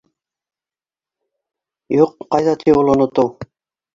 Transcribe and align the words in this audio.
—Юҡ, 2.01 2.15
ҡайҙа 2.31 2.57
ти 2.63 2.75
ул 2.81 2.89
онотоу. 2.97 3.33